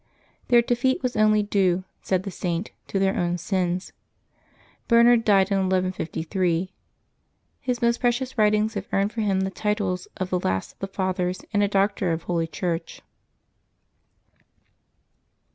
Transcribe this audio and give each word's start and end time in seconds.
Their 0.47 0.63
defeat 0.63 1.03
was 1.03 1.15
only 1.15 1.43
due, 1.43 1.83
said 2.01 2.23
the 2.23 2.31
Saint, 2.31 2.71
to 2.87 2.97
their 2.97 3.15
own 3.15 3.37
sins. 3.37 3.93
Bernard 4.87 5.23
died 5.23 5.51
in 5.51 5.57
1153. 5.59 6.73
His 7.59 7.83
most 7.83 7.99
precious 7.99 8.35
writ 8.35 8.55
ings 8.55 8.73
have 8.73 8.87
earned 8.91 9.13
for 9.13 9.21
him 9.21 9.41
the 9.41 9.51
titles 9.51 10.07
of 10.17 10.31
the 10.31 10.39
last 10.39 10.73
of 10.73 10.79
the 10.79 10.87
Fathers 10.87 11.43
and 11.53 11.61
a 11.61 11.67
Doctor 11.67 12.11
of 12.13 12.23
Holy 12.23 12.47
Church. 12.47 13.03